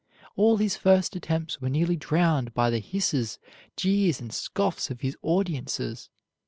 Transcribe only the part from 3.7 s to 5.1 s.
jeers, and scoffs of